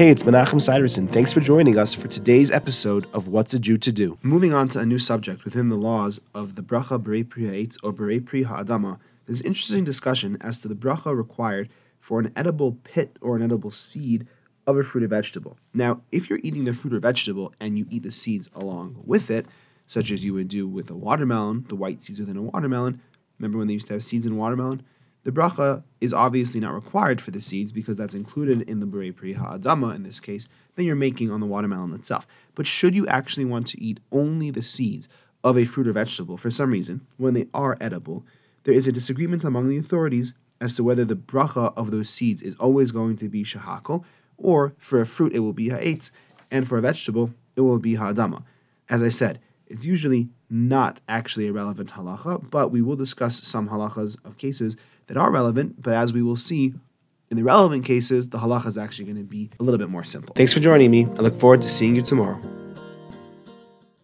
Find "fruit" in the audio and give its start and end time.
14.82-15.04, 16.72-16.94, 35.64-35.88, 45.06-45.34